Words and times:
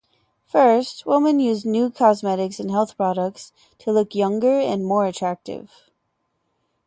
First, 0.47 1.05
women 1.05 1.39
use 1.39 1.63
new 1.63 1.91
cosmetics 1.91 2.59
and 2.59 2.71
health 2.71 2.97
products 2.97 3.53
to 3.77 3.91
look 3.91 4.15
younger 4.15 4.59
and 4.59 4.83
more 4.83 5.05
attractive. 5.05 5.69